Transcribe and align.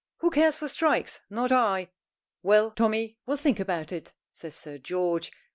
Who 0.17 0.31
cares 0.31 0.57
for 0.57 0.67
strikes? 0.67 1.19
Not 1.29 1.51
I!" 1.51 1.91
"Well, 2.41 2.71
Tommy, 2.71 3.19
we'll 3.27 3.37
think 3.37 3.59
about 3.59 3.91
it," 3.91 4.13
says 4.33 4.55
Sir 4.55 4.79
George. 4.79 5.31